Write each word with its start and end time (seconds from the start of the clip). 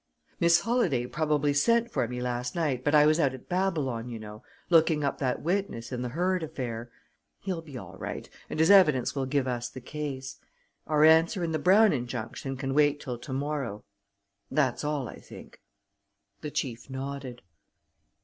"Miss 0.39 0.61
Holladay 0.61 1.05
probably 1.05 1.53
sent 1.53 1.91
for 1.91 2.07
me 2.07 2.19
last 2.23 2.55
night, 2.55 2.83
but 2.83 2.95
I 2.95 3.05
was 3.05 3.19
out 3.19 3.35
at 3.35 3.47
Babylon, 3.47 4.09
you 4.09 4.17
know, 4.17 4.41
looking 4.71 5.03
up 5.03 5.19
that 5.19 5.43
witness 5.43 5.91
in 5.91 6.01
the 6.01 6.09
Hurd 6.09 6.41
affair. 6.41 6.89
He'll 7.41 7.61
be 7.61 7.77
all 7.77 7.97
right, 7.99 8.27
and 8.49 8.59
his 8.59 8.71
evidence 8.71 9.13
will 9.13 9.27
give 9.27 9.47
us 9.47 9.69
the 9.69 9.79
case. 9.79 10.39
Our 10.87 11.03
answer 11.03 11.43
in 11.43 11.51
the 11.51 11.59
Brown 11.59 11.93
injunction 11.93 12.57
can 12.57 12.73
wait 12.73 12.99
till 12.99 13.19
to 13.19 13.31
morrow. 13.33 13.83
That's 14.49 14.83
all, 14.83 15.07
I 15.07 15.19
think." 15.19 15.61
The 16.41 16.49
chief 16.49 16.89
nodded. 16.89 17.43